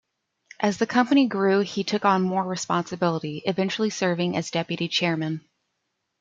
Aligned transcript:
As 0.59 0.79
the 0.79 0.87
company 0.87 1.27
grew 1.27 1.59
he 1.59 1.83
took 1.83 2.05
on 2.05 2.23
more 2.23 2.43
responsibility, 2.43 3.43
eventually 3.45 3.91
serving 3.91 4.35
as 4.35 4.49
deputy 4.49 4.87
chairman. 4.87 5.41